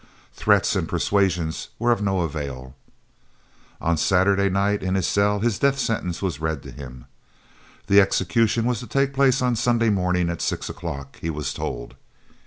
[0.33, 2.75] Threats and persuasions were of no avail.
[3.79, 7.05] On Saturday night in his cell his death sentence was read to him.
[7.85, 11.93] The execution was to take place on Sunday morning at 6 o'clock, he was told.